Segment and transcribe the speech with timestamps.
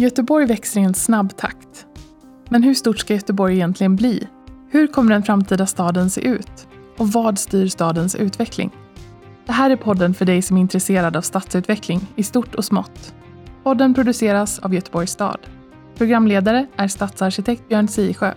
[0.00, 1.86] Göteborg växer i en snabb takt.
[2.48, 4.28] Men hur stort ska Göteborg egentligen bli?
[4.70, 6.68] Hur kommer den framtida staden se ut?
[6.96, 8.70] Och vad styr stadens utveckling?
[9.46, 13.14] Det här är podden för dig som är intresserad av stadsutveckling i stort och smått.
[13.62, 15.38] Podden produceras av Göteborgs stad.
[15.96, 18.34] Programledare är stadsarkitekt Björn Siesjö.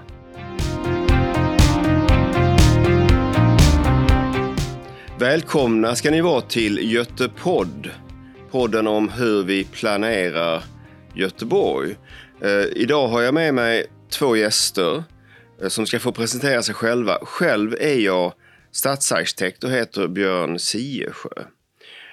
[5.19, 7.89] Välkomna ska ni vara till Götepodd.
[8.51, 10.72] Podden om hur vi planerar
[11.15, 11.95] Göteborg.
[12.41, 15.03] Eh, idag har jag med mig två gäster
[15.61, 17.17] eh, som ska få presentera sig själva.
[17.21, 18.33] Själv är jag
[18.71, 21.43] stadsarkitekt och heter Björn Siesjö.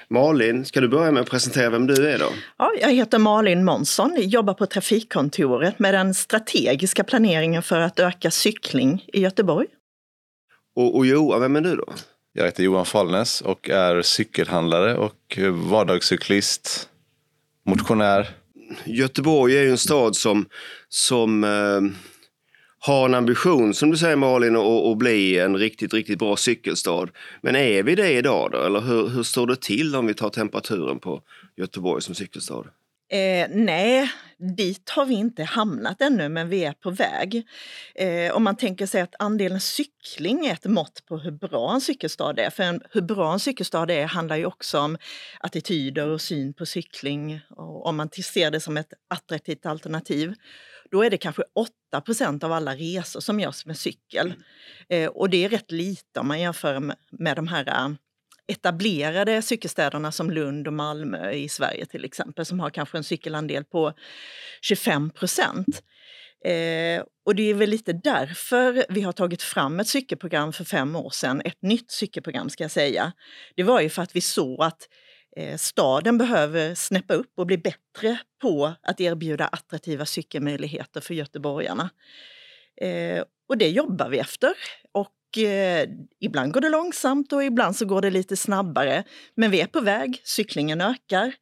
[0.09, 2.29] Malin, ska du börja med att presentera vem du är då?
[2.59, 8.30] Ja, jag heter Malin Månsson, jobbar på Trafikkontoret med den strategiska planeringen för att öka
[8.30, 9.67] cykling i Göteborg.
[10.77, 11.93] Och, och Johan, vem är du då?
[12.33, 15.39] Jag heter Johan Fallnäs och är cykelhandlare och
[15.71, 16.89] vardagscyklist,
[17.67, 18.29] motionär.
[18.85, 20.46] Göteborg är ju en stad som,
[20.88, 21.80] som eh,
[22.79, 27.09] har en ambition, som du säger Malin, att, bli en riktigt, riktigt bra cykelstad.
[27.43, 28.62] Men är vi det idag då?
[28.62, 31.23] Eller hur, hur står det till om vi tar temperaturen på
[31.57, 32.65] Göteborg som cykelstad?
[33.13, 34.11] Eh, nej,
[34.57, 37.47] dit har vi inte hamnat ännu, men vi är på väg.
[37.95, 41.80] Eh, om man tänker sig att andelen cykling är ett mått på hur bra en
[41.80, 42.51] cykelstad är.
[42.51, 44.99] För en, hur bra en cykelstad är handlar ju också om
[45.41, 47.41] attityder och syn på cykling.
[47.51, 50.35] Och om man ser det som ett attraktivt alternativ,
[50.91, 51.43] då är det kanske
[51.93, 54.35] 8% av alla resor som görs med cykel.
[54.89, 57.97] Eh, och det är rätt lite om man jämför med, med de här
[58.51, 63.65] etablerade cykelstäderna som Lund och Malmö i Sverige till exempel, som har kanske en cykelandel
[63.65, 63.93] på
[64.62, 65.82] 25 procent.
[66.44, 70.97] Eh, och det är väl lite därför vi har tagit fram ett cykelprogram för fem
[70.97, 73.12] år sedan, ett nytt cykelprogram ska jag säga.
[73.56, 74.88] Det var ju för att vi såg att
[75.37, 81.91] eh, staden behöver snäppa upp och bli bättre på att erbjuda attraktiva cykelmöjligheter för göteborgarna.
[82.81, 84.53] Eh, och det jobbar vi efter.
[84.93, 85.89] Och eh,
[86.21, 89.05] ibland går det långsamt och ibland så går det lite snabbare.
[89.35, 91.35] Men vi är på väg, cyklingen ökar.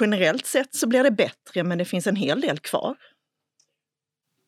[0.00, 2.96] Generellt sett så blir det bättre men det finns en hel del kvar.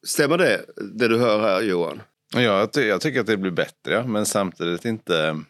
[0.06, 0.64] Stämmer det,
[0.94, 2.02] det du hör här Johan?
[2.34, 5.42] Ja, jag, ty jag tycker att det blir bättre men samtidigt inte...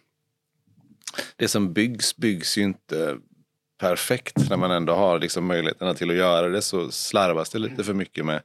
[1.37, 3.17] Det som byggs byggs ju inte
[3.79, 7.85] perfekt när man ändå har liksom möjligheterna till att göra det så slarvas det lite
[7.85, 8.43] för mycket med,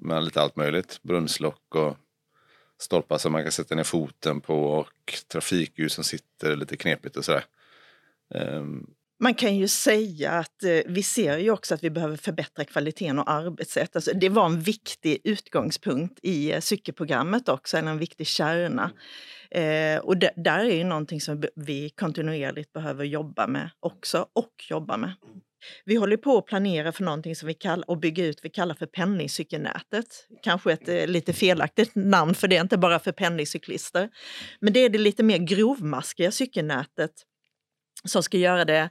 [0.00, 1.00] med lite allt möjligt.
[1.02, 1.96] Brunnslock och
[2.82, 7.24] stolpar som man kan sätta ner foten på och trafikljus som sitter lite knepigt och
[7.24, 7.44] sådär.
[8.34, 8.86] Um,
[9.22, 13.18] man kan ju säga att eh, vi ser ju också att vi behöver förbättra kvaliteten
[13.18, 13.96] och arbetssätt.
[13.96, 18.90] Alltså, det var en viktig utgångspunkt i eh, cykelprogrammet också, eller en viktig kärna.
[19.50, 24.96] Eh, och där är ju någonting som vi kontinuerligt behöver jobba med också, och jobba
[24.96, 25.12] med.
[25.84, 28.74] Vi håller på att planera för någonting som vi kallar, och bygga ut, vi kallar
[28.74, 30.06] för penningcykelnätet.
[30.42, 34.08] Kanske ett eh, lite felaktigt namn för det, är inte bara för penningcyklister.
[34.60, 37.12] Men det är det lite mer grovmaskiga cykelnätet
[38.04, 38.90] som ska göra det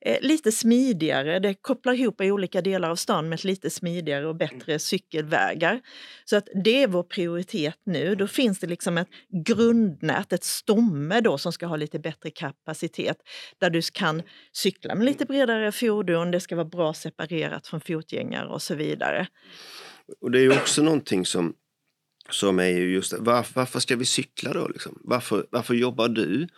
[0.00, 1.38] eh, lite smidigare.
[1.38, 5.80] Det kopplar ihop i olika delar av stan med lite smidigare och bättre cykelvägar.
[6.24, 8.14] Så att det är vår prioritet nu.
[8.14, 9.08] Då finns det liksom ett
[9.46, 13.16] grundnät, ett stomme då som ska ha lite bättre kapacitet
[13.58, 14.22] där du kan
[14.52, 19.26] cykla med lite bredare fordon, det ska vara bra separerat från fotgängare och så vidare.
[20.20, 21.54] Och det är ju också någonting som
[22.30, 24.68] som är ju just varför, varför ska vi cykla då?
[24.68, 24.98] Liksom?
[25.04, 26.48] Varför, varför jobbar du?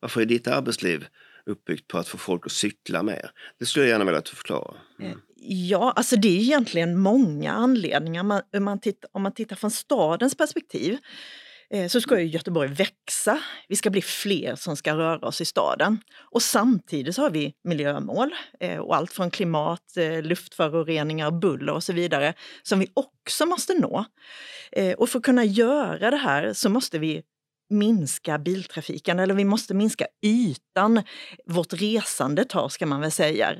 [0.00, 1.06] Varför är ditt arbetsliv
[1.48, 3.30] uppbyggt på att få folk att cykla mer?
[3.58, 4.76] Det skulle jag gärna vilja att du förklarar.
[4.98, 5.12] Mm.
[5.12, 8.22] Eh, ja, alltså det är egentligen många anledningar.
[8.22, 10.98] Man, man tittar, om man tittar från stadens perspektiv
[11.70, 13.40] eh, så ska ju Göteborg växa.
[13.68, 15.98] Vi ska bli fler som ska röra oss i staden.
[16.30, 18.30] Och samtidigt så har vi miljömål
[18.60, 23.74] eh, och allt från klimat, eh, luftföroreningar, buller och så vidare som vi också måste
[23.74, 24.04] nå.
[24.72, 27.22] Eh, och för att kunna göra det här så måste vi
[27.70, 31.02] minska biltrafiken, eller vi måste minska ytan
[31.46, 33.54] vårt resande tar, ska man väl säga.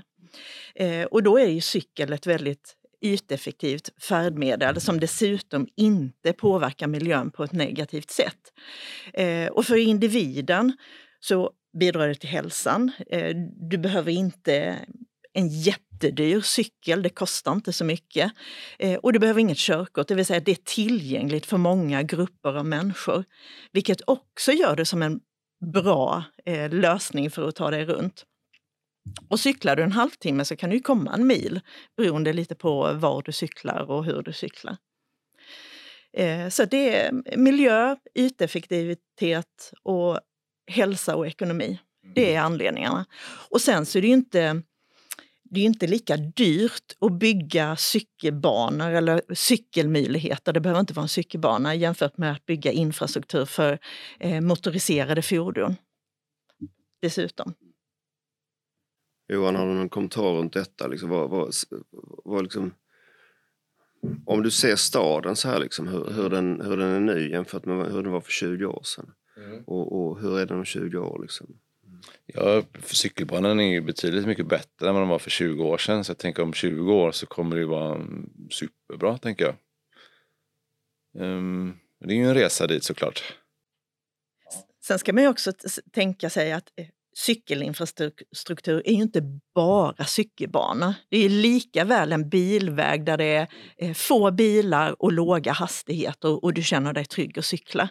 [0.75, 7.31] Eh, och då är ju cykel ett väldigt yteffektivt färdmedel som dessutom inte påverkar miljön
[7.31, 8.53] på ett negativt sätt.
[9.15, 10.77] Eh, och för individen
[11.21, 12.93] så bidrar det till hälsan.
[13.11, 13.37] Eh,
[13.71, 14.77] du behöver inte
[15.33, 15.49] en
[16.05, 18.33] jättedyr cykel, det kostar inte så mycket.
[18.79, 22.59] Eh, och du behöver inget körkort, det vill säga det är tillgängligt för många grupper
[22.59, 23.25] av människor.
[23.73, 25.21] Vilket också gör det som en
[25.73, 28.25] bra eh, lösning för att ta dig runt.
[29.29, 31.61] Och cyklar du en halvtimme så kan du komma en mil
[31.97, 34.77] beroende lite på var du cyklar och hur du cyklar.
[36.13, 40.21] Eh, så det är miljö, yteffektivitet och
[40.71, 41.79] hälsa och ekonomi.
[42.15, 43.07] Det är anledningarna.
[43.51, 44.63] Och sen så är det ju inte
[45.51, 51.09] det är inte lika dyrt att bygga cykelbanor eller cykelmöjligheter, det behöver inte vara en
[51.09, 53.79] cykelbana, jämfört med att bygga infrastruktur för
[54.21, 55.77] eh, motoriserade fordon.
[57.03, 57.55] Dessutom.
[59.29, 60.87] Johan, har du någon kommentar runt detta?
[60.87, 61.55] Liksom, vad, vad,
[62.25, 62.75] vad liksom,
[64.27, 67.65] om du ser staden så här, liksom, hur, hur, den, hur den är nu jämfört
[67.65, 69.13] med hur den var för 20 år sedan.
[69.37, 69.65] Mm.
[69.65, 71.23] Och, och, hur är den om 20 år?
[71.23, 71.47] Liksom?
[72.35, 76.05] Ja, cykelbanan är ju betydligt mycket bättre än vad den var för 20 år sedan.
[76.05, 78.01] Så jag tänker om 20 år så kommer det ju vara
[78.51, 79.55] superbra, tänker jag.
[81.25, 83.37] Um, det är ju en resa dit såklart.
[84.85, 85.53] Sen ska man ju också
[85.93, 86.87] tänka sig att eh,
[87.27, 89.23] cykelinfrastruktur är ju inte
[89.55, 90.95] bara cykelbanor.
[91.11, 93.49] Det är lika väl en bilväg där det är
[93.79, 97.89] eh, få bilar och låga hastigheter och du känner dig trygg att cykla.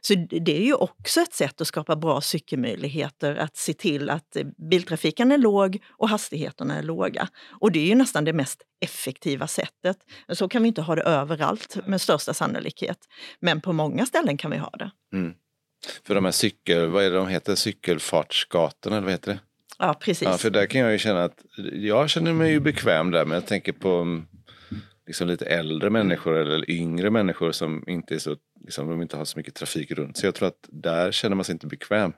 [0.00, 4.36] Så det är ju också ett sätt att skapa bra cykelmöjligheter, att se till att
[4.36, 7.28] eh, biltrafiken är låg och hastigheterna är låga.
[7.60, 9.96] Och det är ju nästan det mest effektiva sättet.
[10.32, 12.98] Så kan vi inte ha det överallt med största sannolikhet.
[13.40, 14.90] Men på många ställen kan vi ha det.
[15.12, 15.34] Mm.
[16.04, 19.40] För de här cykel, vad är det de heter, cykelfartsgatorna eller vad heter det?
[19.78, 20.28] Ja, precis.
[20.28, 23.34] Ja, för där kan jag ju känna att jag känner mig ju bekväm där, men
[23.34, 24.26] jag tänker på mm,
[25.06, 29.24] liksom lite äldre människor eller yngre människor som inte är så, liksom, de inte har
[29.24, 30.26] så mycket trafik runt sig.
[30.26, 32.12] Jag tror att där känner man sig inte bekväm.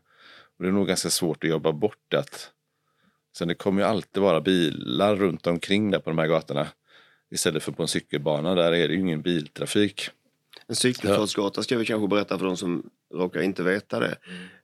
[0.59, 2.51] Och det är nog ganska svårt att jobba bort det.
[3.39, 6.67] Sen det kommer ju alltid vara bilar runt omkring där på de här gatorna.
[7.31, 10.11] Istället för på en cykelbana, där är det ju ingen biltrafik.
[10.71, 14.17] En cykelfartsgata ska vi kanske berätta för de som råkar inte veta det.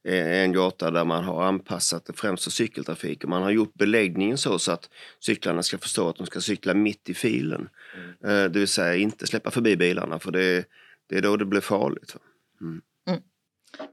[0.04, 0.26] Mm.
[0.26, 3.24] är en gata där man har anpassat det främst för cykeltrafik.
[3.24, 6.74] Och man har gjort beläggningen så, så att cyklarna ska förstå att de ska cykla
[6.74, 7.68] mitt i filen.
[7.96, 8.44] Mm.
[8.44, 10.64] Eh, det vill säga inte släppa förbi bilarna för det,
[11.08, 12.16] det är då det blir farligt.
[12.60, 12.82] Mm.
[13.08, 13.20] mm.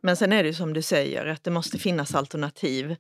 [0.02, 2.96] Men sen är det som du säger att det måste finnas alternativ.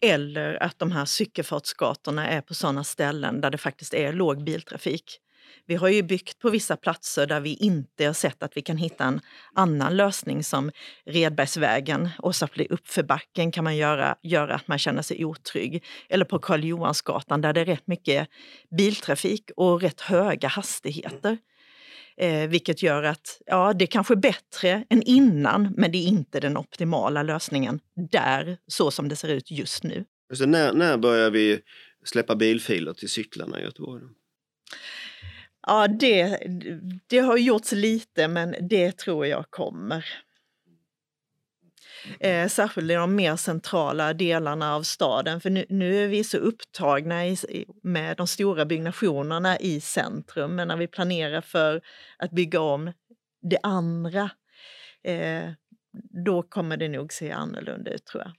[0.00, 5.20] Eller att de här cykelfartsgatorna är på sådana ställen där det faktiskt är låg biltrafik.
[5.68, 8.76] Vi har ju byggt på vissa platser där vi inte har sett att vi kan
[8.76, 9.20] hitta en
[9.54, 10.70] annan lösning som
[11.06, 15.84] Redbergsvägen, Åsapli uppförbacken kan man göra, göra att man känner sig otrygg.
[16.08, 18.28] Eller på Karl Johansgatan där det är rätt mycket
[18.78, 21.38] biltrafik och rätt höga hastigheter.
[22.16, 26.40] Eh, vilket gör att ja, det kanske är bättre än innan, men det är inte
[26.40, 27.80] den optimala lösningen
[28.12, 30.04] där, så som det ser ut just nu.
[30.30, 31.60] Alltså när, när börjar vi
[32.04, 34.02] släppa bilfiler till cyklarna i Göteborg?
[35.66, 36.38] Ja, det,
[37.06, 40.04] det har gjorts lite, men det tror jag kommer.
[42.20, 45.40] Eh, särskilt i de mer centrala delarna av staden.
[45.40, 47.36] För nu, nu är vi så upptagna i,
[47.82, 50.56] med de stora byggnationerna i centrum.
[50.56, 51.80] Men när vi planerar för
[52.18, 52.92] att bygga om
[53.42, 54.30] det andra,
[55.02, 55.50] eh,
[56.24, 58.32] då kommer det nog se annorlunda ut tror jag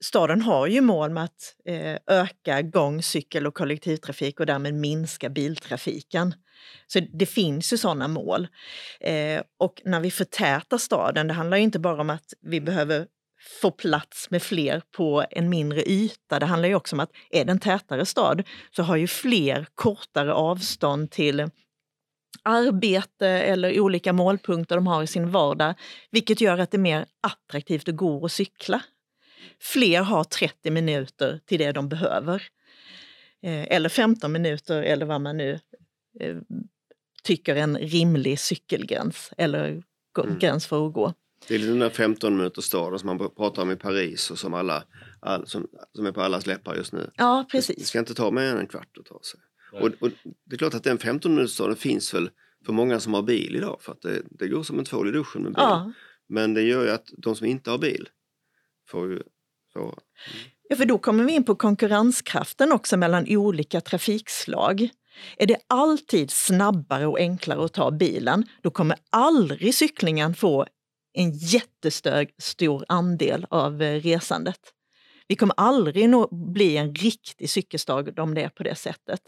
[0.00, 5.28] staden har ju mål med att eh, öka gång, cykel och kollektivtrafik och därmed minska
[5.28, 6.34] biltrafiken.
[6.86, 8.48] Så det finns ju sådana mål.
[9.00, 13.06] Eh, och när vi förtätar staden, det handlar inte bara om att vi behöver
[13.60, 16.38] få plats med fler på en mindre yta.
[16.38, 18.42] Det handlar ju också om att är det en tätare stad
[18.76, 21.50] så har ju fler kortare avstånd till
[22.42, 25.74] arbete eller olika målpunkter de har i sin vardag,
[26.10, 28.82] vilket gör att det är mer attraktivt att gå och cykla
[29.60, 32.42] Fler har 30 minuter till det de behöver.
[33.42, 35.60] Eh, eller 15 minuter eller vad man nu
[36.20, 36.36] eh,
[37.22, 39.82] tycker en rimlig cykelgräns eller
[40.18, 40.38] mm.
[40.38, 41.14] gräns för att gå.
[41.48, 44.54] Det är den där 15 minuters staden som man pratar om i Paris och som,
[44.54, 44.84] alla,
[45.20, 47.10] all, som, som är på allas läppar just nu.
[47.16, 47.76] Ja, precis.
[47.76, 49.40] Det ska inte ta mer än en kvart att ta sig.
[49.72, 50.10] Och, och,
[50.44, 52.30] det är klart att den 15 minuters staden finns väl
[52.66, 55.12] för många som har bil idag för att det, det går som en tvål i
[55.12, 55.62] duschen med bil.
[55.62, 55.92] Ja.
[56.28, 58.08] Men det gör ju att de som inte har bil
[58.88, 59.22] får ju
[59.72, 59.80] så.
[59.80, 59.94] Mm.
[60.68, 64.88] Ja, för då kommer vi in på konkurrenskraften också mellan olika trafikslag.
[65.36, 70.66] Är det alltid snabbare och enklare att ta bilen, då kommer aldrig cyklingen få
[71.12, 74.60] en jättestor andel av eh, resandet.
[75.28, 79.20] Vi kommer aldrig nå, bli en riktig cykelstad om det är på det sättet.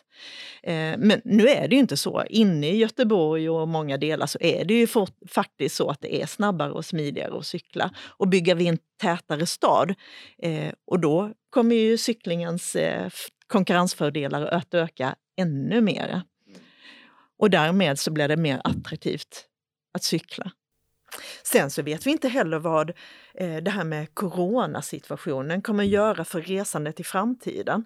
[0.62, 2.24] Eh, men nu är det ju inte så.
[2.24, 6.22] Inne i Göteborg och många delar så är det ju for, faktiskt så att det
[6.22, 7.90] är snabbare och smidigare att cykla.
[7.98, 9.94] Och bygger vi en tätare stad,
[10.42, 13.10] eh, och då kommer ju cyklingens eh,
[13.46, 16.22] konkurrensfördelar att öka ännu mer.
[17.38, 19.46] Och därmed så blir det mer attraktivt
[19.94, 20.52] att cykla.
[21.42, 22.90] Sen så vet vi inte heller vad
[23.34, 27.84] eh, det här med coronasituationen kommer göra för resandet i framtiden.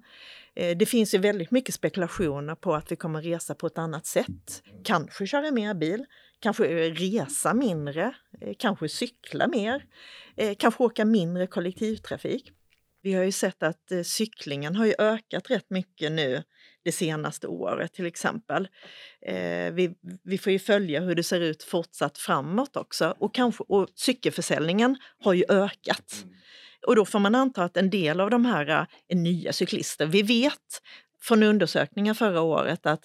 [0.54, 4.06] Eh, det finns ju väldigt mycket spekulationer på att vi kommer resa på ett annat
[4.06, 4.62] sätt.
[4.84, 6.04] Kanske köra mer bil,
[6.40, 9.84] kanske resa mindre, eh, kanske cykla mer,
[10.58, 12.52] kanske åka mindre kollektivtrafik.
[13.04, 16.42] Vi har ju sett att eh, cyklingen har ju ökat rätt mycket nu
[16.84, 18.68] det senaste året till exempel.
[19.26, 19.94] Eh, vi,
[20.24, 24.96] vi får ju följa hur det ser ut fortsatt framåt också och, kanske, och cykelförsäljningen
[25.24, 26.22] har ju ökat.
[26.22, 26.34] Mm.
[26.86, 30.06] Och då får man anta att en del av de här eh, är nya cyklister.
[30.06, 30.80] Vi vet
[31.22, 33.04] från undersökningar förra året att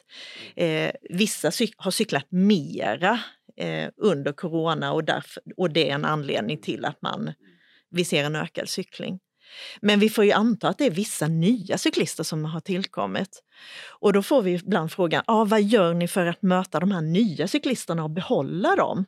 [0.56, 3.20] eh, vissa cyk har cyklat mera
[3.58, 7.34] eh, under corona och, därför, och det är en anledning till att man,
[7.90, 9.20] vi ser en ökad cykling.
[9.82, 13.44] Men vi får ju anta att det är vissa nya cyklister som har tillkommit.
[14.00, 17.02] Och då får vi ibland frågan, ah, vad gör ni för att möta de här
[17.02, 19.06] nya cyklisterna och behålla dem?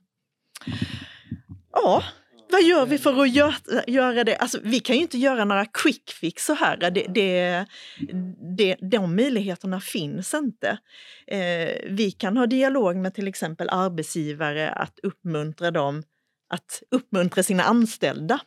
[1.71, 2.03] Ja,
[2.51, 3.53] vad gör vi för att göra,
[3.88, 4.36] göra det?
[4.36, 6.77] Alltså, vi kan ju inte göra några quick fix så här.
[6.77, 7.65] Det, det,
[8.57, 10.77] det, de möjligheterna finns inte.
[11.27, 16.03] Eh, vi kan ha dialog med till exempel arbetsgivare att uppmuntra dem
[16.53, 18.39] att uppmuntra sina anställda.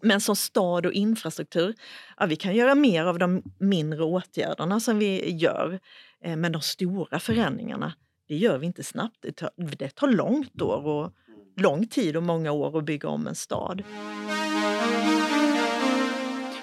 [0.00, 1.74] Men som stad och infrastruktur,
[2.18, 5.80] ja, vi kan göra mer av de mindre åtgärderna som vi gör.
[6.24, 7.92] Eh, men de stora förändringarna,
[8.28, 9.16] det gör vi inte snabbt.
[9.20, 11.12] Det tar, det tar långt år och
[11.56, 13.82] lång tid och många år att bygga om en stad.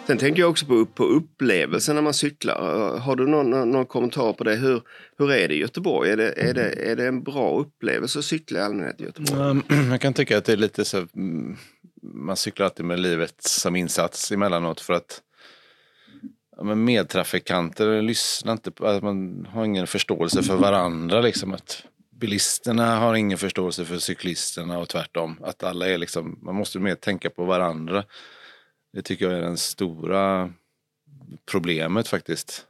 [0.09, 2.97] Sen tänker jag också på, på upplevelsen när man cyklar.
[2.97, 4.55] Har du någon, någon kommentar på det?
[4.55, 4.81] Hur,
[5.17, 6.11] hur är det i Göteborg?
[6.11, 9.61] Är det, är, det, är det en bra upplevelse att cykla i allmänhet i Göteborg?
[9.91, 11.57] Jag kan tycka att det är lite så, mm,
[12.13, 15.21] man cyklar alltid med livet som insats emellanåt för att
[16.57, 21.53] ja, men medtrafikanter lyssnar inte på, att man har ingen förståelse för varandra liksom.
[21.53, 25.39] Att bilisterna har ingen förståelse för cyklisterna och tvärtom.
[25.43, 28.03] Att alla är liksom, man måste mer tänka på varandra.
[28.93, 30.53] Det tycker jag är det stora
[31.51, 32.65] problemet faktiskt.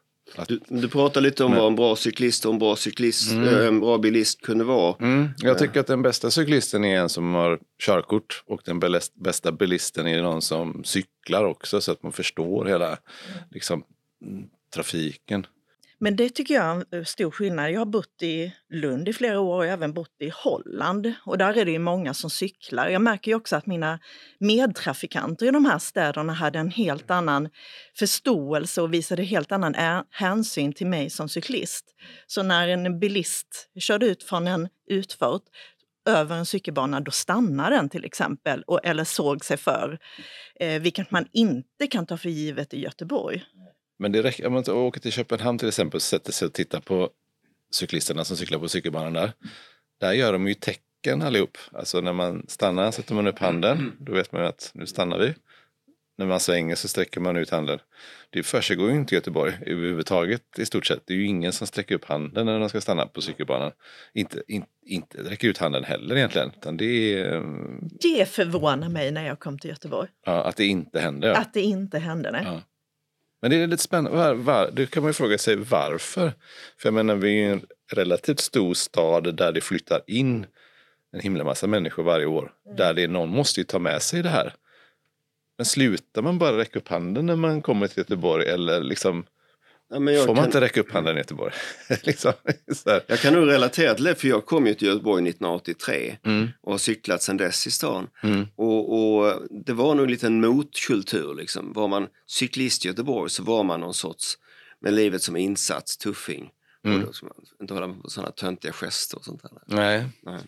[0.47, 1.59] Du, du pratar lite om Men...
[1.59, 3.67] vad en bra cyklist och en bra, cyklist, mm.
[3.67, 4.95] en bra bilist kunde vara.
[4.99, 5.29] Mm.
[5.37, 8.79] Jag tycker att den bästa cyklisten är en som har körkort och den
[9.15, 12.97] bästa bilisten är någon som cyklar också så att man förstår hela
[13.51, 13.83] liksom,
[14.73, 15.45] trafiken.
[16.01, 17.71] Men det tycker jag är en eh, stor skillnad.
[17.71, 21.13] Jag har bott i Lund i flera år och även bott i Holland.
[21.25, 22.89] Och där är det ju många som cyklar.
[22.89, 23.99] Jag märker ju också att mina
[24.39, 27.49] medtrafikanter i de här städerna hade en helt annan
[27.99, 31.85] förståelse och visade helt annan hänsyn till mig som cyklist.
[32.27, 35.43] Så när en bilist körde ut från en utfart
[36.09, 39.99] över en cykelbana, då stannar den till exempel, och, eller såg sig för.
[40.59, 43.43] Eh, vilket man inte kan ta för givet i Göteborg.
[43.99, 46.79] Men det räcker, om man åker till Köpenhamn till exempel och sätter sig och tittar
[46.79, 47.09] på
[47.71, 49.31] cyklisterna som cyklar på cykelbanan där.
[49.99, 51.57] Där gör de ju tecken allihop.
[51.71, 53.91] Alltså när man stannar sätter man upp handen.
[53.99, 55.33] Då vet man att nu stannar vi.
[56.17, 57.79] När man svänger så sträcker man ut handen.
[58.29, 61.01] Det försiggår ju inte i Göteborg överhuvudtaget i stort sett.
[61.05, 63.71] Det är ju ingen som sträcker upp handen när de ska stanna på cykelbanan.
[64.13, 66.51] Inte, in, inte räcker ut handen heller egentligen.
[66.57, 67.43] Utan det, är,
[68.01, 70.09] det förvånar mig när jag kom till Göteborg.
[70.25, 71.33] Ja, att det inte händer.
[71.33, 72.43] Att det inte händer, nej.
[72.45, 72.61] Ja.
[73.41, 74.17] Men det är lite spännande.
[74.17, 76.33] Var, var, det kan man ju fråga sig varför.
[76.77, 80.45] För jag menar, vi är en relativt stor stad där det flyttar in
[81.11, 82.51] en himla massa människor varje år.
[82.65, 82.77] Mm.
[82.77, 84.53] Där det är, någon måste ju ta med sig det här.
[85.57, 89.25] Men slutar man bara räcka upp handen när man kommer till Göteborg eller liksom
[89.89, 90.45] Ja, Får man kan...
[90.45, 91.53] inte räcka upp handen i Göteborg?
[92.03, 92.33] liksom,
[93.07, 96.49] jag kan nog relatera till det, för jag kom ju till Göteborg 1983 mm.
[96.61, 98.07] och har cyklat sedan dess i stan.
[98.23, 98.47] Mm.
[98.55, 101.35] Och, och, det var nog en liten motkultur.
[101.35, 101.73] Liksom.
[101.73, 104.37] Var man cyklist i Göteborg så var man någon sorts,
[104.81, 106.49] med livet som insats, tuffing.
[106.85, 106.99] Mm.
[106.99, 109.51] Och då ska man inte hålla på sådana töntiga gester och sånt där.
[109.65, 110.05] Nej.
[110.21, 110.41] Nej.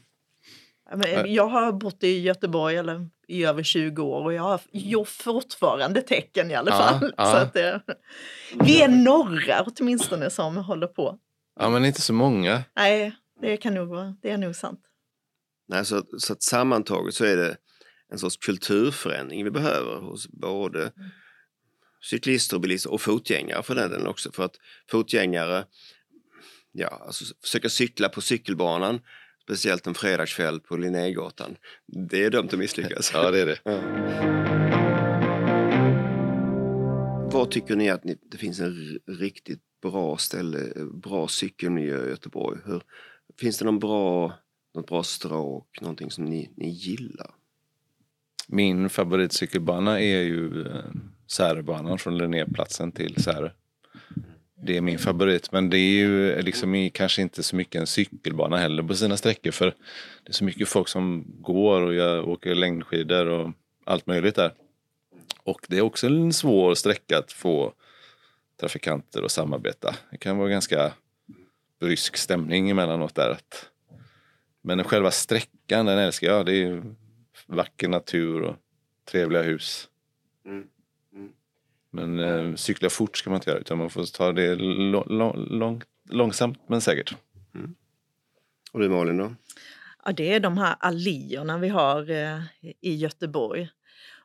[1.25, 6.01] Jag har bott i Göteborg eller, i över 20 år och jag har gjort fortfarande
[6.01, 7.13] tecken i alla fall.
[7.17, 7.81] Ja, så Att det,
[8.59, 11.17] vi är några åtminstone som håller på.
[11.59, 12.63] Ja, men inte så många.
[12.75, 14.79] Nej, det, kan nog vara, det är nog sant.
[15.67, 17.57] Nej, så, så att sammantaget så är det
[18.11, 20.91] en sorts kulturförändring vi behöver hos både
[22.01, 24.31] cyklister och bilister och fotgängare för den delen också.
[24.31, 24.55] För att
[24.91, 25.65] fotgängare
[26.71, 29.00] ja, alltså, försöka cykla på cykelbanan
[29.43, 31.55] Speciellt en fredagskväll på Linnégatan.
[31.88, 33.12] Det är dömt att misslyckas.
[33.13, 33.60] ja, det är det.
[33.63, 33.81] Ja.
[37.33, 42.60] Vad tycker ni att ni, det finns en riktigt bra ställe, bra cykelmiljö i Göteborg?
[42.65, 42.81] Hur,
[43.39, 44.33] finns det någon bra,
[44.75, 47.31] något bra stråk, någonting som ni, ni gillar?
[48.48, 50.83] Min favoritcykelbana är ju eh,
[51.27, 53.51] Säröbanan från Linnéplatsen till Särö.
[54.63, 55.51] Det är min favorit.
[55.51, 59.51] Men det är ju liksom kanske inte så mycket en cykelbana heller på sina sträckor.
[59.51, 59.65] För
[60.23, 63.51] det är så mycket folk som går och jag åker längdskidor och
[63.85, 64.53] allt möjligt där.
[65.43, 67.73] Och det är också en svår sträcka att få
[68.59, 69.95] trafikanter att samarbeta.
[70.11, 70.93] Det kan vara ganska
[71.79, 73.37] brysk stämning emellanåt där.
[74.61, 76.45] Men själva sträckan, den älskar jag.
[76.45, 76.83] Det är
[77.47, 78.55] vacker natur och
[79.11, 79.87] trevliga hus.
[80.45, 80.67] Mm.
[81.91, 86.60] Men eh, cykla fort ska man inte göra utan man får ta det lång, långsamt
[86.67, 87.15] men säkert.
[87.55, 87.75] Mm.
[88.71, 89.36] Och du Malin då?
[90.05, 92.41] Ja, det är de här alléerna vi har eh,
[92.81, 93.69] i Göteborg.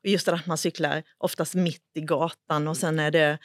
[0.02, 3.38] Och just det att man cyklar oftast mitt i gatan och sen är det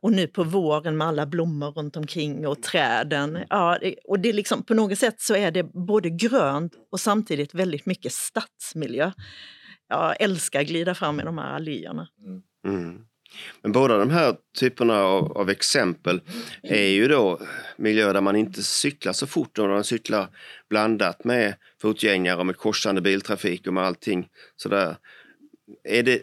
[0.00, 3.38] och nu på våren med alla blommor runt omkring och träden.
[3.50, 7.54] Ja, och det är liksom, på något sätt så är det både grönt och samtidigt
[7.54, 9.12] väldigt mycket stadsmiljö.
[9.88, 12.08] Jag älskar att glida fram i de här alléerna.
[12.64, 13.06] Mm.
[13.62, 16.20] Men båda de här typerna av, av, exempel
[16.62, 17.40] är ju då
[17.76, 20.28] miljöer där man inte cyklar så fort och man cyklar
[20.68, 24.96] blandat med fotgängare och med korsande biltrafik och med allting sådär.
[25.84, 26.22] Är det,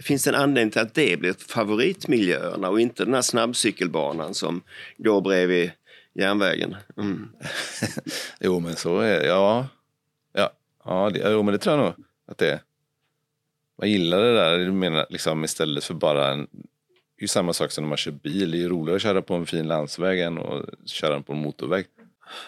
[0.00, 4.62] finns det en anledning till att det blir favoritmiljöerna och inte den här snabbcykelbanan som
[4.98, 5.70] går bredvid
[6.14, 6.76] järnvägen?
[6.96, 7.28] Mm.
[8.40, 9.66] jo men så är det, ja.
[10.32, 10.52] Ja,
[10.84, 11.94] ja det, jo, men det tror jag nog
[12.26, 12.60] att det är.
[13.82, 16.46] Man gillar det där, du menar liksom istället för bara en
[17.16, 18.50] det är ju samma sak som när man kör bil.
[18.50, 21.38] Det är ju roligare att köra på en fin landsväg än att köra på en
[21.38, 21.86] motorväg.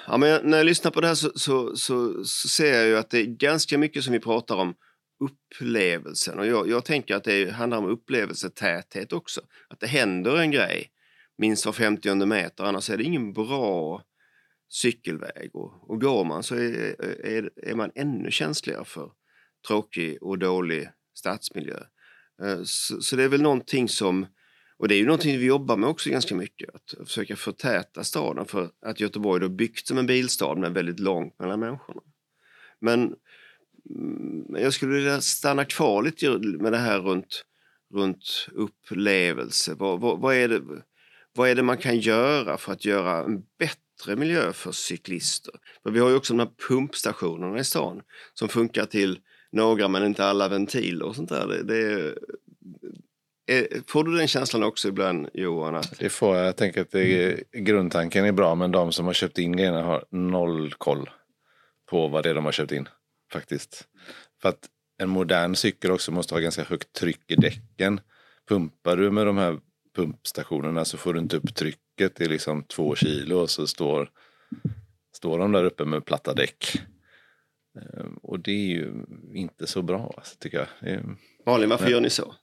[0.06, 2.96] Ja, men när jag lyssnar på det här så, så, så, så, ser jag ju
[2.96, 4.74] att det är ganska mycket som vi pratar om
[5.20, 6.38] upplevelsen.
[6.38, 9.40] Och jag, jag tänker att det handlar om upplevelsetäthet också.
[9.68, 10.90] Att det händer en grej
[11.38, 14.02] minst var 50 meter, annars är det ingen bra
[14.68, 15.50] cykelväg.
[15.52, 19.10] Och, och går man så är, är, är man ännu känsligare för
[19.68, 21.78] tråkig och dålig stadsmiljö.
[22.42, 24.26] Eh, så, så, det är väl någonting som,
[24.76, 28.44] och det är ju någonting vi jobbar med också ganska mycket, att försöka förtäta staden
[28.44, 32.00] för att Göteborg är byggt som en bilstad men väldigt långt mellan människorna.
[32.80, 33.14] Men
[33.90, 37.44] mm, jag skulle vilja stanna kvar lite med det här runt,
[37.94, 39.74] runt upplevelse.
[39.74, 40.62] Vad, vad, vad, är det,
[41.34, 45.54] vad är det man kan göra för att göra en bättre miljö för cyklister?
[45.82, 48.02] För vi har ju också de här pumpstationerna i stan
[48.34, 49.20] som funkar till
[49.54, 51.46] några men inte alla ventiler och sånt där.
[51.46, 52.14] Det, det
[53.46, 55.74] är, får du den känslan också ibland Johan?
[55.74, 55.98] Att...
[55.98, 56.46] Det får jag.
[56.46, 60.04] Jag tänker att är, grundtanken är bra men de som har köpt in grejerna har
[60.10, 61.10] noll koll
[61.90, 62.88] på vad det är de har köpt in.
[63.32, 63.84] Faktiskt.
[64.42, 64.68] För att
[65.02, 68.00] en modern cykel också måste ha ganska högt tryck i däcken.
[68.48, 69.58] Pumpar du med de här
[69.96, 74.10] pumpstationerna så får du inte upp trycket i liksom två kilo och så står,
[75.16, 76.82] står de där uppe med platta däck.
[77.76, 81.00] Ehm, och det är ju inte så bra tycker jag.
[81.46, 82.34] Malin, varför gör ni så?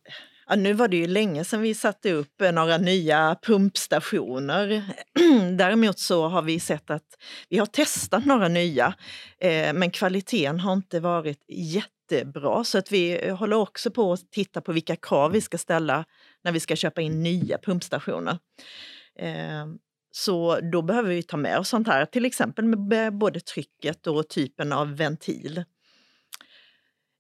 [0.52, 4.84] Ja, nu var det ju länge sedan vi satte upp några nya pumpstationer.
[5.58, 7.06] Däremot så har vi sett att
[7.50, 8.94] vi har testat några nya,
[9.40, 12.64] eh, men kvaliteten har inte varit jättebra.
[12.64, 16.06] Så att vi håller också på att titta på vilka krav vi ska ställa
[16.44, 18.38] när vi ska köpa in nya pumpstationer.
[19.20, 19.66] Eh,
[20.12, 24.28] så då behöver vi ta med oss sånt här, till exempel med både trycket och
[24.28, 25.64] typen av ventil.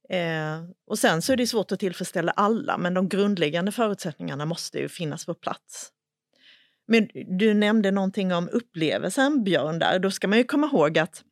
[0.09, 4.79] Eh, och sen så är det svårt att tillfredsställa alla, men de grundläggande förutsättningarna måste
[4.79, 5.91] ju finnas på plats.
[6.87, 9.99] Men du nämnde någonting om upplevelsen, Björn, där.
[9.99, 11.23] Då ska man ju komma ihåg att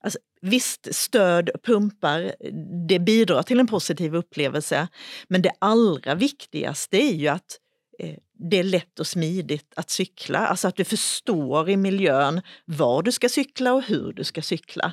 [0.00, 2.34] alltså, visst, stöd, pumpar,
[2.88, 4.88] det bidrar till en positiv upplevelse.
[5.28, 7.60] Men det allra viktigaste är ju att
[7.98, 10.38] Eh, det är lätt och smidigt att cykla.
[10.38, 14.92] Alltså att du förstår i miljön var du ska cykla och hur du ska cykla.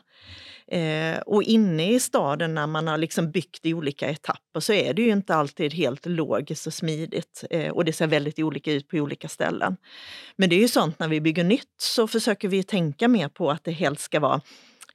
[0.67, 4.93] Eh, och inne i staden när man har liksom byggt i olika etapper så är
[4.93, 7.43] det ju inte alltid helt logiskt och smidigt.
[7.49, 9.77] Eh, och det ser väldigt olika ut på olika ställen.
[10.35, 13.51] Men det är ju sånt när vi bygger nytt så försöker vi tänka mer på
[13.51, 14.41] att det helst ska vara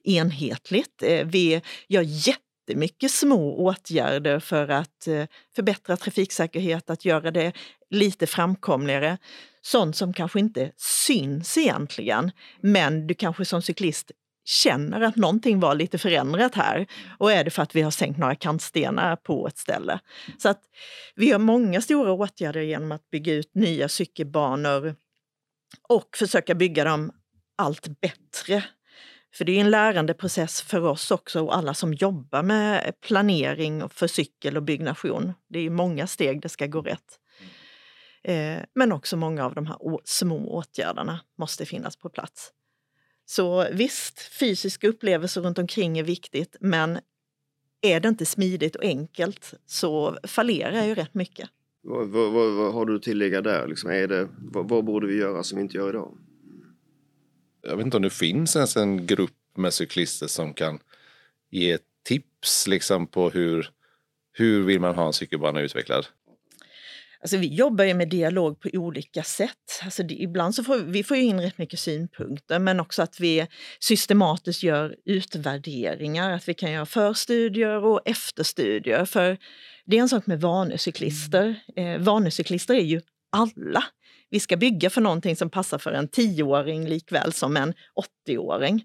[0.05, 1.03] enhetligt.
[1.03, 5.27] Eh, vi gör jätte jättemycket små åtgärder för att eh,
[5.57, 7.53] förbättra trafiksäkerhet, att göra det
[7.91, 9.19] lite framkomligare.
[9.63, 14.11] Sånt som kanske inte syns egentligen, men du kanske som cyklist
[14.45, 16.87] känner att någonting var lite förändrat här.
[17.19, 20.01] Och är det för att vi har sänkt några kantstenar på ett ställe.
[20.39, 20.61] Så att
[21.17, 24.95] vi har många stora åtgärder genom att bygga ut nya cykelbanor
[25.89, 27.13] och försöka bygga dem
[27.59, 28.65] allt bättre
[29.37, 34.07] för det är en lärandeprocess för oss också och alla som jobbar med planering för
[34.07, 35.33] cykel och byggnation.
[35.49, 37.19] Det är många steg det ska gå rätt.
[38.25, 42.53] Eh, men också många av de här små åtgärderna måste finnas på plats.
[43.25, 46.99] Så visst, fysiska upplevelser runt omkring är viktigt, men
[47.81, 51.49] är det inte smidigt och enkelt så fallerar ju rätt mycket.
[51.83, 53.67] Vad, vad, vad har du att tillägga där?
[53.67, 56.19] Liksom, är det, vad, vad borde vi göra som vi inte gör idag?
[57.69, 60.79] Jag vet inte om det finns ens en grupp med cyklister som kan
[61.51, 63.71] ge tips liksom på hur,
[64.33, 66.07] hur vill man ha en cykelbana utvecklad?
[67.21, 69.81] Alltså vi jobbar ju med dialog på olika sätt.
[69.83, 73.47] Alltså det, ibland så får vi får in rätt mycket synpunkter men också att vi
[73.81, 79.05] systematiskt gör utvärderingar, att vi kan göra förstudier och efterstudier.
[79.05, 79.39] För
[79.85, 81.55] det är en sak med vanecyklister.
[81.77, 83.85] Eh, vanecyklister är ju alla.
[84.31, 87.75] Vi ska bygga för någonting som passar för en tioåring likväl som en
[88.29, 88.85] 80-åring.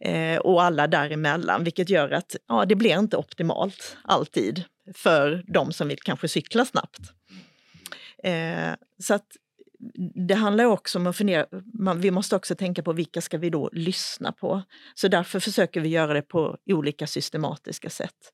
[0.00, 4.64] Eh, och alla däremellan, vilket gör att ja, det blir inte optimalt alltid
[4.94, 7.12] för de som vill kanske cykla snabbt.
[8.24, 9.26] Eh, så att
[10.28, 13.50] det handlar också om att fundera, man, vi måste också tänka på vilka ska vi
[13.50, 14.62] då lyssna på.
[14.94, 18.32] Så därför försöker vi göra det på olika systematiska sätt.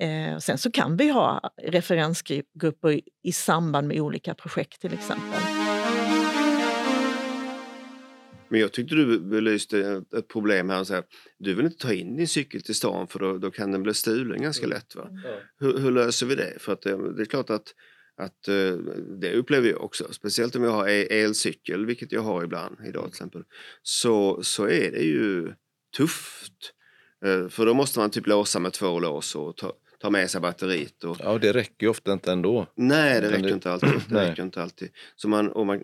[0.00, 5.40] Eh, sen så kan vi ha referensgrupper i samband med olika projekt till exempel.
[8.48, 10.84] Men jag tyckte du belyste ett problem här.
[10.84, 11.04] Så här,
[11.38, 13.94] du vill inte ta in din cykel till stan för då, då kan den bli
[13.94, 14.94] stulen ganska lätt.
[14.94, 15.08] Va?
[15.24, 15.30] Ja.
[15.58, 16.54] Hur, hur löser vi det?
[16.58, 17.74] För att det, det är klart att,
[18.16, 18.72] att eh,
[19.20, 23.08] det upplever jag också, speciellt om jag har elcykel, vilket jag har ibland idag till
[23.08, 23.42] exempel,
[23.82, 25.54] så, så är det ju
[25.96, 26.72] tufft.
[27.24, 30.40] Eh, För då måste man typ låsa med två lås och ta, ta med sig
[30.40, 31.04] batteriet.
[31.04, 32.66] Och, Ja, och det räcker ju ofta inte ändå.
[32.74, 33.88] nej, det räcker det- inte alltid.
[34.08, 34.30] Det Nej.
[34.30, 34.88] räcker inte alltid.
[35.16, 35.82] Så man, och, man,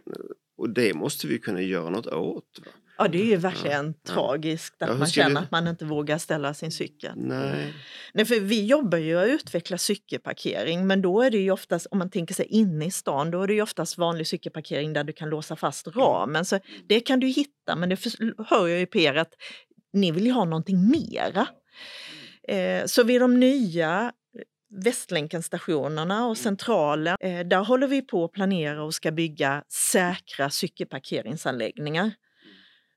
[0.58, 2.44] och det måste vi kunna göra något åt.
[2.64, 2.70] Va?
[2.98, 4.12] Ja, det är ju verkligen Ja.
[4.14, 7.12] tragiskt att Ja, man känner att man inte vågar ställa sin cykel.
[7.16, 7.74] Nej.
[8.14, 11.98] Nej, för vi jobbar ju att utveckla cykelparkering, men då är det ju oftast, om
[11.98, 15.12] man tänker sig inne i stan, då är det ju oftast vanlig cykelparkering där du
[15.12, 16.44] kan låsa fast ramen.
[16.44, 19.32] Så det kan du hitta, men det för, hör jag ju på er att
[19.92, 21.46] ni vill ju ha någonting mera.
[22.48, 24.12] Eh, så vid de nya
[24.70, 32.12] Västlänken-stationerna och Centralen, eh, där håller vi på att planera och ska bygga säkra cykelparkeringsanläggningar.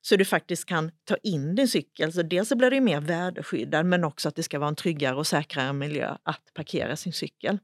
[0.02, 2.14] Så du faktiskt kan ta in din cykel.
[2.14, 5.16] Så dels så blir det mer väderskyddad men också att det ska vara en tryggare
[5.16, 7.60] och säkrare miljö att parkera sin cykel.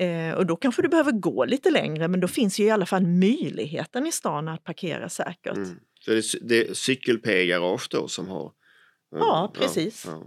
[0.00, 2.86] Eh, och då kanske du behöver gå lite längre men då finns ju i alla
[2.86, 5.56] fall möjligheten i stan att parkera säkert.
[5.56, 5.80] Mm.
[6.00, 8.52] Så det är, det är cykel-p-garage då som har...
[9.10, 10.04] Ja, precis.
[10.06, 10.26] Ja,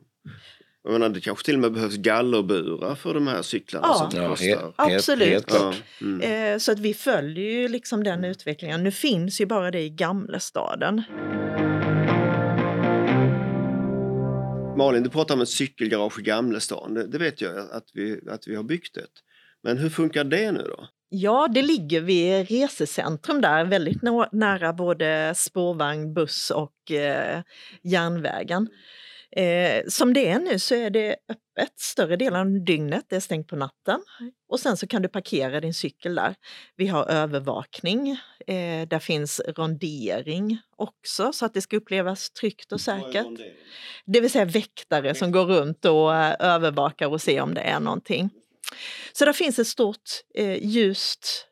[0.83, 4.09] Jag menar, det kanske till och med behövs gallerburar för de här cyklarna Ja.
[4.11, 4.45] som Ja, kostar.
[4.47, 5.27] helt, Absolut.
[5.29, 6.21] helt Ja, mm.
[6.53, 8.83] Eh, så att vi följer ju liksom den utvecklingen.
[8.83, 11.03] Nu finns ju bara det i Gamlestaden.
[14.77, 16.93] Malin, du pratar om ett cykelgarage i Gamlestan.
[16.93, 19.11] Det, det vet jag att vi, att vi har byggt ett.
[19.63, 20.87] Men hur funkar det nu då?
[21.09, 27.41] Ja, det ligger vid resecentrum där, väldigt nå- nära både spårvagn, buss och eh,
[27.83, 28.67] järnvägen.
[29.35, 33.19] Eh, som det är nu så är det öppet större delen av dygnet, det är
[33.19, 34.03] stängt på natten.
[34.49, 36.35] Och sen så kan du parkera din cykel där.
[36.75, 38.11] Vi har övervakning,
[38.47, 43.27] eh, där finns rondering också så att det ska upplevas tryggt och säkert.
[44.05, 47.79] Det vill säga väktare som går runt och eh, övervakar och ser om det är
[47.79, 48.29] någonting.
[49.13, 51.47] Så där finns ett stort eh, ljust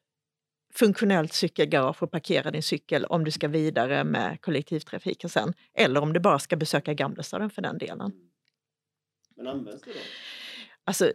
[0.79, 5.53] funktionellt cykelgarage och parkera din cykel om du ska vidare med kollektivtrafiken sen.
[5.73, 8.11] Eller om du bara ska besöka Gamlestaden för den delen.
[9.37, 9.99] Men används det då?
[10.83, 11.11] Alltså,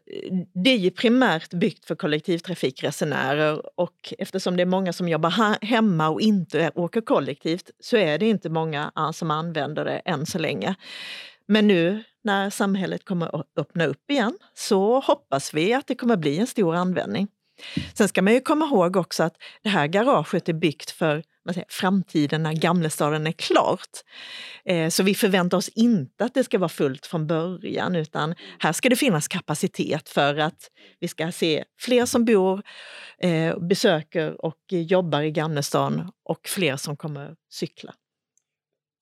[0.64, 6.08] det är ju primärt byggt för kollektivtrafikresenärer och eftersom det är många som jobbar hemma
[6.08, 10.38] och inte åker kollektivt så är det inte många ah, som använder det än så
[10.38, 10.74] länge.
[11.46, 16.16] Men nu när samhället kommer att öppna upp igen så hoppas vi att det kommer
[16.16, 17.28] bli en stor användning.
[17.94, 21.66] Sen ska man ju komma ihåg också att det här garaget är byggt för säger,
[21.68, 23.90] framtiden när Gamlestaden är klart.
[24.64, 28.72] Eh, så vi förväntar oss inte att det ska vara fullt från början utan här
[28.72, 32.62] ska det finnas kapacitet för att vi ska se fler som bor,
[33.18, 37.94] eh, besöker och jobbar i Gamlestaden och fler som kommer cykla.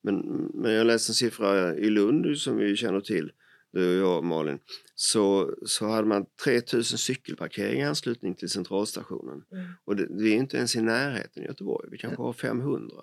[0.05, 0.17] Men,
[0.55, 3.31] men jag läste en siffra i Lund som vi känner till,
[3.72, 4.58] du och jag Malin.
[4.94, 9.42] Så, så hade man 3000 cykelparkeringar i anslutning till centralstationen.
[9.52, 9.64] Mm.
[9.85, 11.88] Och det, vi är inte ens i närheten i Göteborg.
[11.90, 12.94] Vi kanske har 500.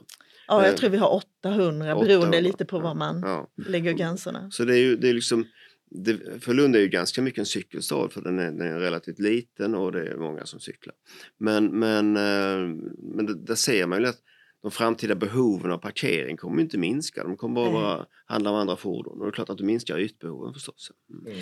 [0.47, 2.39] Ja, Eh, jag tror vi har 800 beroende 800.
[2.39, 3.47] lite på var man Ja.
[3.67, 4.51] lägger gränserna.
[4.51, 5.45] Så det är ju det är liksom
[5.91, 9.19] det, för Lund är ju ganska mycket en cykelstad för den är, den är relativt
[9.19, 10.95] liten och det är många som cyklar.
[11.37, 12.75] Men, men, eh,
[13.15, 14.19] men det- där ser man ju att
[14.61, 17.23] de framtida behoven av parkering kommer inte minska.
[17.23, 19.99] De kommer bara vara, handla om andra fordon och det är klart att det minskar
[19.99, 20.91] ytbehoven förstås.
[21.09, 21.39] Mm.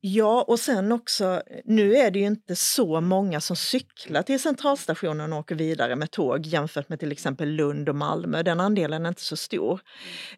[0.00, 5.32] Ja, och sen också, nu är det ju inte så många som cyklar till centralstationen
[5.32, 8.42] och åker vidare med tåg jämfört med till exempel Lund och Malmö.
[8.42, 9.80] Den andelen är inte så stor.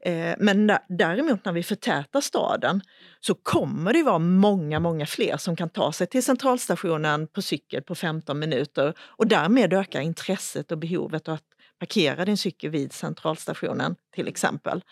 [0.01, 2.81] Eh, men däremot när vi förtätar staden
[3.21, 7.83] så kommer det vara många, många fler som kan ta sig till centralstationen på cykel
[7.83, 11.43] på 15 minuter och därmed ökar intresset och behovet av att
[11.79, 14.83] parkera din cykel vid centralstationen till exempel.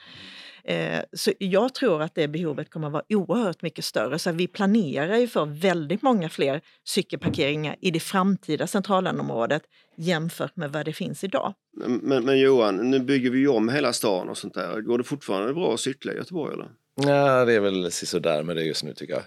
[0.66, 4.18] Eh, så jag tror att det behovet kommer att vara oerhört mycket större.
[4.18, 9.62] Så vi planerar ju för väldigt många fler cykelparkeringar i det framtida centralområdet
[9.96, 11.55] jämfört med vad det finns idag.
[11.77, 14.81] Men, men Johan, nu bygger vi om hela stan och sånt där.
[14.81, 16.68] Går det fortfarande bra att cykla i Göteborg eller?
[16.94, 19.22] Ja, det är väl sådär med det just nu tycker jag.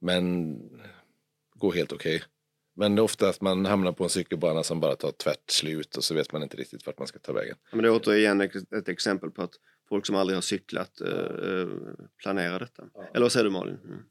[0.00, 0.54] Men
[1.54, 2.16] går helt okej.
[2.16, 2.28] Okay.
[2.76, 5.96] Men det är ofta att man hamnar på en cykelbana som bara tar tvärt slut
[5.96, 7.56] och så vet man inte riktigt vart man ska ta vägen.
[7.72, 9.54] Men det är återigen ett exempel på att
[9.88, 11.66] folk som aldrig har cyklat eh,
[12.22, 12.84] planerar detta.
[12.94, 13.04] Ja.
[13.14, 13.78] Eller vad säger du Malin?
[13.84, 14.02] Mm.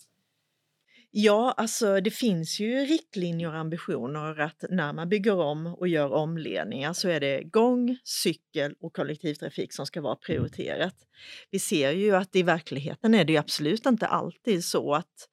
[1.16, 6.14] Ja, alltså det finns ju riktlinjer och ambitioner att när man bygger om och gör
[6.14, 10.96] omledningar så är det gång, cykel och kollektivtrafik som ska vara prioriterat.
[11.52, 15.30] Vi ser ju att i verkligheten är det absolut inte alltid så att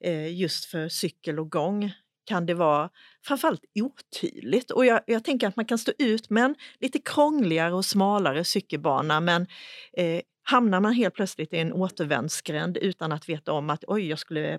[0.00, 1.92] eh, just för cykel och gång
[2.24, 2.90] kan det vara
[3.24, 4.70] framförallt otydligt.
[4.70, 8.44] Och jag, jag, tänker att man kan stå ut med en lite krångligare och smalare
[8.44, 9.46] cykelbana men
[9.92, 14.18] eh, hamnar man helt plötsligt i en återvändsgränd utan att veta om att oj, jag
[14.18, 14.58] skulle eh,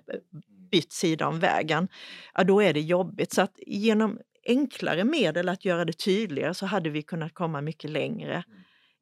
[0.70, 1.88] bytt sida om vägen,
[2.34, 3.32] ja, då är det jobbigt.
[3.32, 7.90] Så att genom enklare medel att göra det tydligare så hade vi kunnat komma mycket
[7.90, 8.44] längre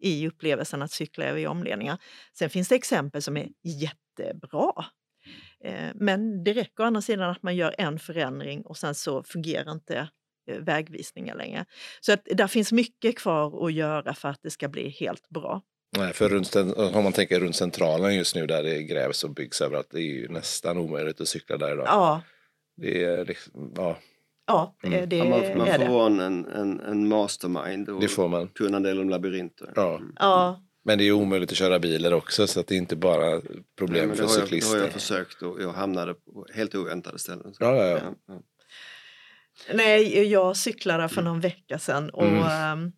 [0.01, 1.99] i upplevelsen att cykla över i omledningar.
[2.33, 4.85] Sen finns det exempel som är jättebra
[5.95, 9.73] men det räcker å andra sidan att man gör en förändring och sen så fungerar
[9.73, 10.09] inte
[10.51, 11.65] eh, vägvisningar längre.
[12.01, 15.63] Så att där finns mycket kvar att göra för att det ska bli helt bra.
[15.97, 16.57] Nej, för runt,
[16.95, 20.15] om man tänker runt centralen just nu där det grävs och byggs överallt, det är
[20.15, 21.87] ju nästan omöjligt att cykla där idag.
[21.87, 22.23] Ja.
[22.77, 23.99] Det är liksom, ja.
[24.47, 25.09] Ja, det, mm.
[25.09, 28.49] det ja, man, man får vara en, en, en mastermind och det får man.
[28.49, 29.73] kunna en del om labyrinter.
[29.77, 29.97] Ja.
[29.97, 30.13] Mm.
[30.17, 30.63] ja.
[30.85, 33.41] Men det är omöjligt att köra bilar också så att det är inte bara
[33.79, 34.75] problem Nej, för cyklister.
[34.75, 37.55] Det har jag försökt och jag hamnade på helt oväntade ställen.
[37.59, 38.15] Ja, ja, ja.
[38.27, 38.43] ja,
[39.73, 42.79] Nej, jag cyklade för någon vecka sedan och mm.
[42.79, 42.93] um,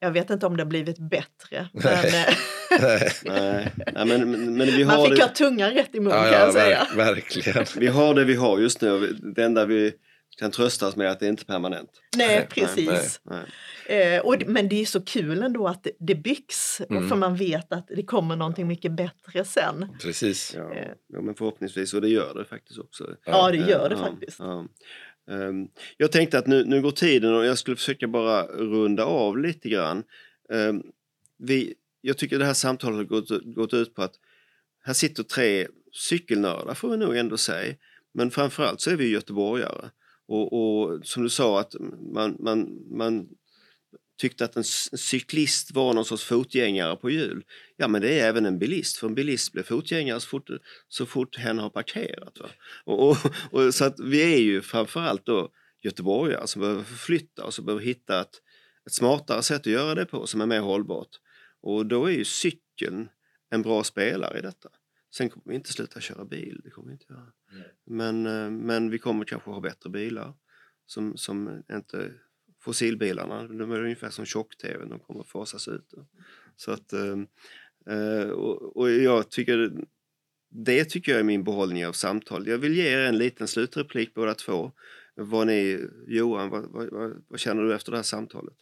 [0.00, 1.68] jag vet inte om det har blivit bättre.
[1.72, 2.36] Men, Nej.
[3.24, 3.72] Nej.
[3.94, 5.22] men, men, men vi har Man fick det...
[5.22, 6.86] ha tungan rätt i mun ja, kan jag säga.
[6.96, 7.64] Verkligen.
[7.76, 9.16] vi har det vi har just nu.
[9.36, 9.92] Det enda vi
[10.38, 11.90] kan tröstas med att det inte är permanent.
[12.16, 12.88] Nej, precis.
[12.88, 13.44] Nej, nej.
[13.88, 17.08] Eh, och, men det är så kul ändå att det, det byggs, mm.
[17.08, 19.86] för man vet att det kommer någonting mycket bättre sen.
[20.02, 20.52] Precis.
[20.56, 20.88] Ja, eh.
[21.06, 23.16] ja men förhoppningsvis, och det gör det faktiskt också.
[23.24, 24.38] Ja, det gör det faktiskt.
[24.38, 24.66] Ja.
[25.28, 29.38] Um, jag tänkte att nu, nu går tiden och jag skulle försöka bara runda av
[29.38, 30.02] lite grann.
[30.48, 30.82] Um,
[31.38, 34.14] vi, jag tycker det här samtalet har gått, gått ut på att
[34.84, 37.74] här sitter tre cykelnördar får vi nog ändå säga.
[38.14, 39.90] Men framförallt så är vi göteborgare.
[40.28, 41.74] Och, och, som du sa att
[42.14, 43.28] man, man, man
[44.16, 47.44] tyckte att en cyklist var någon sorts fotgängare på hjul.
[47.76, 50.50] Ja men det är även en bilist, för en bilist blir fotgängare så fort,
[50.88, 52.38] så fort hen har parkerat.
[52.84, 53.16] Och, och,
[53.50, 55.50] och, så att vi är ju framförallt då
[55.82, 58.42] göteborgare som behöver förflytta oss och behöver hitta ett,
[58.86, 61.20] ett smartare sätt att göra det på som är mer hållbart.
[61.60, 63.08] Och då är ju cykeln
[63.50, 64.68] en bra spelare i detta.
[65.16, 67.32] Sen kommer vi inte sluta köra bil, det kommer vi inte göra.
[67.86, 70.34] Men, eh, men vi kommer kanske ha bättre bilar
[70.86, 72.12] som, som inte
[72.66, 75.94] fossilbilarna, de är ungefär som tjock-tv, de kommer att fasas ut.
[76.56, 77.26] Så att, ehm,
[77.90, 79.72] eh, och, och jag tycker
[80.50, 82.46] det tycker jag är min behållning av samtal.
[82.46, 84.72] Jag vill ge er en liten slutreplik båda två.
[85.14, 88.56] Vad ni, Johan, vad, vad, vad, känner du efter det här samtalet?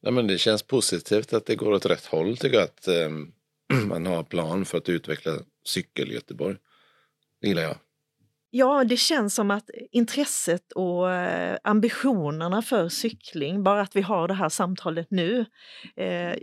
[0.00, 2.64] Nej, men det känns positivt att det går åt rätt håll tycker jag.
[2.64, 3.10] Att, eh,
[3.86, 6.56] man har plan för att utveckla cykel i Göteborg.
[7.40, 7.76] Det gillar jag.
[8.52, 14.28] Ja, det känns som att intresset och eh, ambitionerna för cykling, bara att vi har
[14.28, 15.44] det här samtalet nu,
[15.96, 16.34] eh,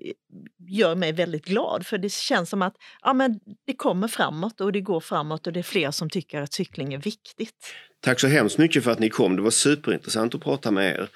[0.67, 1.85] gör mig väldigt glad.
[1.85, 5.53] För det känns som att ja, men det kommer framåt och det går framåt och
[5.53, 7.73] det är fler som tycker att cykling är viktigt.
[7.99, 9.35] Tack så hemskt mycket för att ni kom.
[9.35, 11.09] Det var superintressant att prata med er.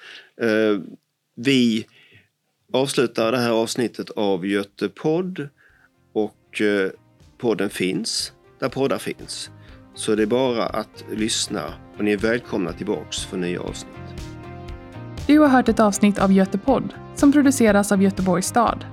[0.46, 0.80] Eh,
[1.36, 1.86] vi
[2.72, 5.48] avslutar det här avsnittet av Götepodd
[6.12, 6.90] och eh,
[7.38, 9.50] podden finns där poddar finns.
[9.94, 11.62] Så det är bara att lyssna
[11.98, 13.92] och ni är välkomna tillbaks för nya avsnitt.
[15.26, 18.84] Du har hört ett avsnitt av Götepodd som produceras av Göteborgs stad.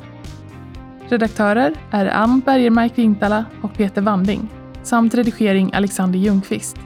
[1.10, 4.50] Redaktörer är Ann Bergermark Vintala och Peter Wanding
[4.84, 6.78] samt redigering Alexander Ljungqvist.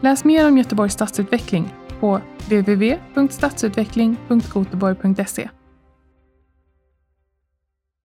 [0.00, 5.48] Läs mer om Göteborgs stadsutveckling på www.stadsutveckling.goteborg.se